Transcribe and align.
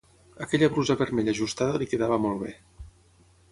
Aquella 0.45 0.69
brusa 0.77 0.95
vermella 1.01 1.35
ajustada 1.37 1.83
li 1.83 1.89
quedava 1.93 2.19
molt 2.25 2.43
bé 2.47 2.57